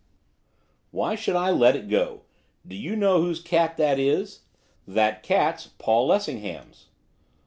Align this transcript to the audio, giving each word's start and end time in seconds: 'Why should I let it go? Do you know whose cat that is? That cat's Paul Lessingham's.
'Why 0.89 1.13
should 1.13 1.35
I 1.35 1.51
let 1.51 1.75
it 1.75 1.87
go? 1.87 2.23
Do 2.67 2.75
you 2.75 2.95
know 2.95 3.21
whose 3.21 3.39
cat 3.39 3.77
that 3.77 3.99
is? 3.99 4.41
That 4.87 5.21
cat's 5.21 5.67
Paul 5.77 6.07
Lessingham's. 6.07 6.87